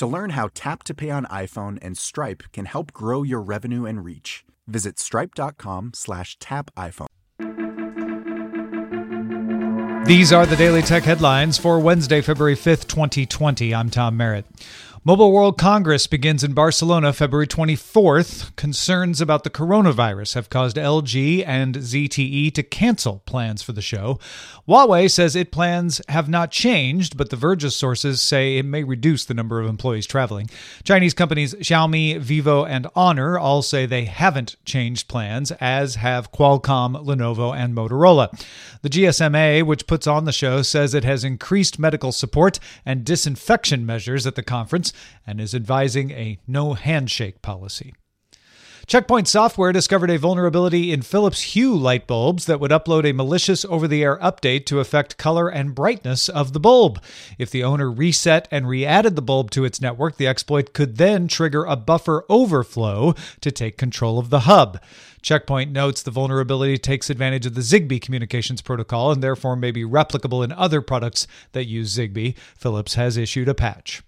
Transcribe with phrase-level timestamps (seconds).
[0.00, 3.84] To learn how Tap to Pay on iPhone and Stripe can help grow your revenue
[3.84, 7.06] and reach, visit stripe.com slash tap iPhone.
[10.06, 13.74] These are the Daily Tech headlines for Wednesday, February 5th, 2020.
[13.74, 14.46] I'm Tom Merritt.
[15.02, 18.54] Mobile World Congress begins in Barcelona February 24th.
[18.56, 24.18] Concerns about the coronavirus have caused LG and ZTE to cancel plans for the show.
[24.68, 29.24] Huawei says its plans have not changed, but the Verge's sources say it may reduce
[29.24, 30.50] the number of employees traveling.
[30.84, 37.02] Chinese companies Xiaomi, Vivo, and Honor all say they haven't changed plans, as have Qualcomm,
[37.02, 38.28] Lenovo, and Motorola.
[38.82, 43.86] The GSMA, which puts on the show, says it has increased medical support and disinfection
[43.86, 44.89] measures at the conference
[45.26, 47.94] and is advising a no handshake policy.
[48.90, 53.64] Checkpoint Software discovered a vulnerability in Philips Hue light bulbs that would upload a malicious
[53.66, 57.00] over the air update to affect color and brightness of the bulb.
[57.38, 60.96] If the owner reset and re added the bulb to its network, the exploit could
[60.96, 64.82] then trigger a buffer overflow to take control of the hub.
[65.22, 69.84] Checkpoint notes the vulnerability takes advantage of the Zigbee communications protocol and therefore may be
[69.84, 72.36] replicable in other products that use Zigbee.
[72.56, 74.02] Philips has issued a patch.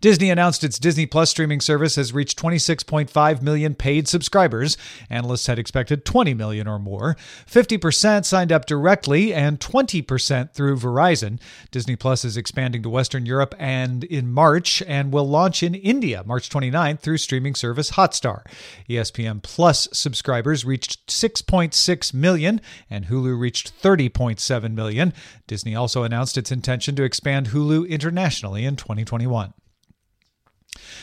[0.00, 4.76] Disney announced its Disney Plus streaming service has reached 26.5 million paid subscribers.
[5.08, 7.16] Analysts had expected 20 million or more.
[7.46, 11.40] 50% signed up directly and 20% through Verizon.
[11.70, 16.22] Disney Plus is expanding to Western Europe and in March and will launch in India
[16.24, 18.44] March 29th through streaming service Hotstar.
[18.88, 25.12] ESPN Plus subscribers reached 6.6 million and Hulu reached 30.7 million.
[25.46, 29.52] Disney also announced its intention to expand Hulu internationally in 2021.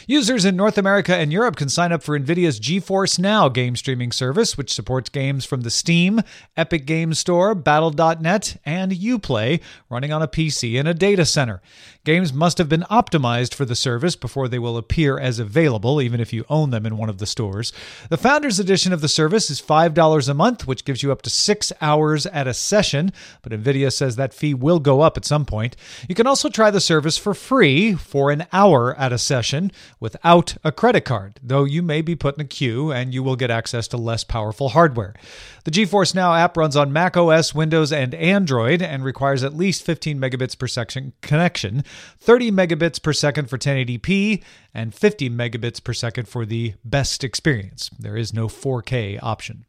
[0.07, 4.11] Users in North America and Europe can sign up for NVIDIA's GeForce Now game streaming
[4.11, 6.21] service, which supports games from the Steam,
[6.55, 11.61] Epic Games Store, Battle.net, and Uplay running on a PC in a data center.
[12.05, 16.21] Games must have been optimized for the service before they will appear as available, even
[16.21, 17.73] if you own them in one of the stores.
[18.09, 21.29] The Founders Edition of the service is $5 a month, which gives you up to
[21.29, 23.11] six hours at a session,
[23.41, 25.75] but NVIDIA says that fee will go up at some point.
[26.07, 30.57] You can also try the service for free for an hour at a session without
[30.63, 33.51] a credit card, though you may be put in a queue and you will get
[33.51, 35.13] access to less powerful hardware.
[35.63, 39.83] The GeForce Now app runs on Mac OS, Windows, and Android and requires at least
[39.83, 41.83] 15 megabits per second connection,
[42.19, 44.43] 30 megabits per second for 1080p,
[44.73, 47.89] and 50 megabits per second for the best experience.
[47.97, 49.65] There is no 4K option.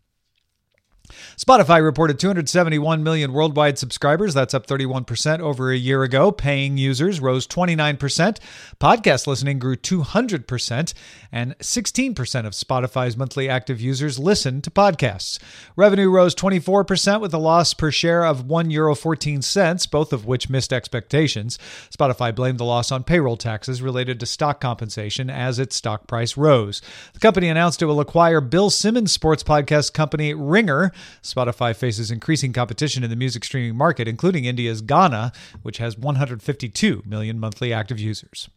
[1.36, 4.34] Spotify reported 271 million worldwide subscribers.
[4.34, 6.30] That's up 31% over a year ago.
[6.32, 8.38] Paying users rose 29%.
[8.80, 10.94] Podcast listening grew 200%.
[11.30, 15.38] And 16% of Spotify's monthly active users listen to podcasts.
[15.76, 21.58] Revenue rose 24% with a loss per share of €1.14, both of which missed expectations.
[21.94, 26.36] Spotify blamed the loss on payroll taxes related to stock compensation as its stock price
[26.36, 26.80] rose.
[27.12, 30.92] The company announced it will acquire Bill Simmons' sports podcast company Ringer
[31.22, 37.02] Spotify faces increasing competition in the music streaming market, including India's Gaana, which has 152
[37.06, 38.48] million monthly active users.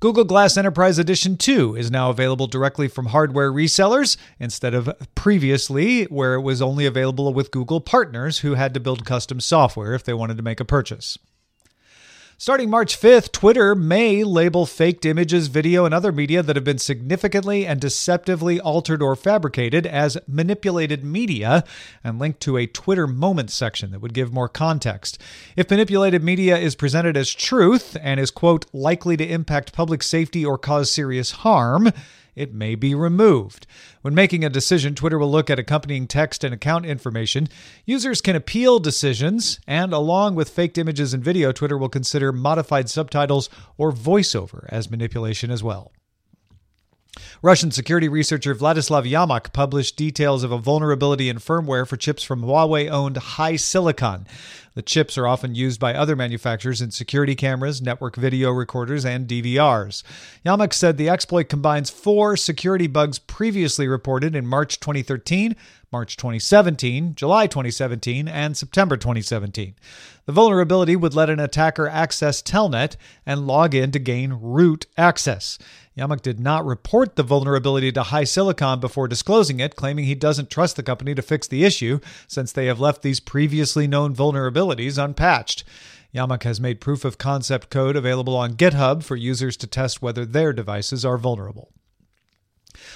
[0.00, 6.04] Google Glass Enterprise Edition 2 is now available directly from hardware resellers instead of previously,
[6.04, 10.04] where it was only available with Google partners who had to build custom software if
[10.04, 11.18] they wanted to make a purchase.
[12.36, 16.78] Starting March 5th, Twitter may label faked images, video, and other media that have been
[16.78, 21.62] significantly and deceptively altered or fabricated as manipulated media
[22.02, 25.16] and link to a Twitter Moments section that would give more context.
[25.54, 30.44] If manipulated media is presented as truth and is, quote, likely to impact public safety
[30.44, 31.92] or cause serious harm,
[32.36, 33.66] it may be removed.
[34.02, 37.48] When making a decision, Twitter will look at accompanying text and account information.
[37.84, 42.88] Users can appeal decisions, and along with faked images and video, Twitter will consider modified
[42.88, 45.92] subtitles or voiceover as manipulation as well.
[47.42, 52.42] Russian security researcher Vladislav Yarmak published details of a vulnerability in firmware for chips from
[52.42, 54.26] Huawei owned HiSilicon.
[54.74, 59.28] The chips are often used by other manufacturers in security cameras, network video recorders, and
[59.28, 60.02] DVRs.
[60.44, 65.54] Yarmak said the exploit combines four security bugs previously reported in March 2013,
[65.94, 69.76] March 2017, July 2017, and September 2017.
[70.26, 75.56] The vulnerability would let an attacker access Telnet and log in to gain root access.
[75.96, 80.74] Yarmak did not report the vulnerability to HiSilicon before disclosing it, claiming he doesn't trust
[80.74, 85.62] the company to fix the issue since they have left these previously known vulnerabilities unpatched.
[86.12, 90.24] Yarmak has made proof of concept code available on GitHub for users to test whether
[90.24, 91.70] their devices are vulnerable.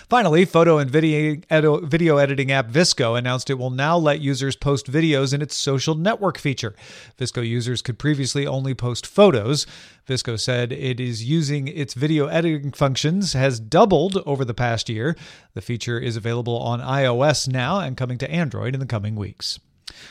[0.08, 5.32] Finally, photo and video, editing app VSCO announced it will now let users post videos
[5.32, 6.74] in its social network feature.
[7.18, 9.66] VSCO users could previously only post photos.
[10.08, 15.16] VSCO said it is using its video editing functions has doubled over the past year.
[15.54, 19.58] The feature is available on iOS now and coming to Android in the coming weeks.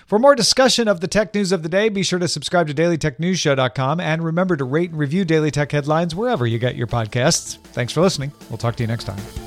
[0.06, 2.74] For more discussion of the tech news of the day, be sure to subscribe to
[2.74, 7.58] dailytechnewsshow.com and remember to rate and review Daily Tech headlines wherever you get your podcasts.
[7.58, 8.32] Thanks for listening.
[8.50, 9.47] We'll talk to you next time.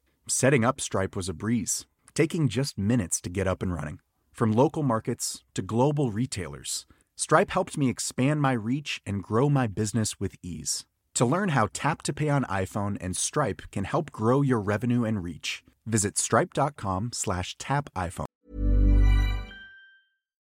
[0.33, 3.99] Setting up Stripe was a breeze, taking just minutes to get up and running.
[4.31, 6.85] From local markets to global retailers,
[7.17, 10.85] Stripe helped me expand my reach and grow my business with ease.
[11.15, 15.03] To learn how Tap to Pay on iPhone and Stripe can help grow your revenue
[15.03, 18.25] and reach, visit stripe.com/tapiphone.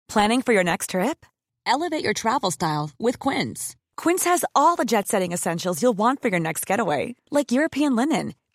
[0.09, 1.23] Planning for your next trip?
[1.67, 3.75] Elevate your travel style with Quince.
[3.95, 8.33] Quince has all the jet-setting essentials you'll want for your next getaway, like European linen